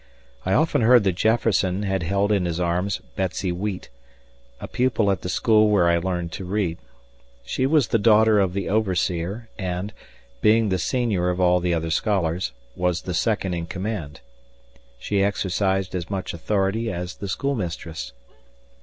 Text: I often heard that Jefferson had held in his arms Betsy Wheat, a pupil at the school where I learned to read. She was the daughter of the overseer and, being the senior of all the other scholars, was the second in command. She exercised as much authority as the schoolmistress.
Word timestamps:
I 0.47 0.53
often 0.53 0.81
heard 0.81 1.03
that 1.03 1.11
Jefferson 1.13 1.83
had 1.83 2.01
held 2.01 2.31
in 2.31 2.45
his 2.45 2.59
arms 2.59 3.01
Betsy 3.15 3.51
Wheat, 3.51 3.89
a 4.59 4.67
pupil 4.67 5.11
at 5.11 5.21
the 5.21 5.29
school 5.29 5.69
where 5.69 5.87
I 5.87 5.99
learned 5.99 6.31
to 6.31 6.43
read. 6.43 6.79
She 7.45 7.67
was 7.67 7.89
the 7.89 7.99
daughter 7.99 8.39
of 8.39 8.53
the 8.53 8.67
overseer 8.67 9.47
and, 9.59 9.93
being 10.41 10.69
the 10.69 10.79
senior 10.79 11.29
of 11.29 11.39
all 11.39 11.59
the 11.59 11.75
other 11.75 11.91
scholars, 11.91 12.51
was 12.75 13.03
the 13.03 13.13
second 13.13 13.53
in 13.53 13.67
command. 13.67 14.21
She 14.97 15.23
exercised 15.23 15.93
as 15.93 16.09
much 16.09 16.33
authority 16.33 16.91
as 16.91 17.17
the 17.17 17.27
schoolmistress. 17.27 18.11